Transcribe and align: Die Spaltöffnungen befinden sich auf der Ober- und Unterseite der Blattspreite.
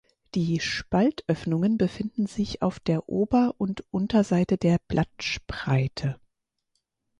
Die 0.33 0.59
Spaltöffnungen 0.59 1.77
befinden 1.77 2.25
sich 2.25 2.63
auf 2.63 2.79
der 2.79 3.07
Ober- 3.07 3.53
und 3.59 3.83
Unterseite 3.93 4.57
der 4.57 4.79
Blattspreite. 4.87 6.19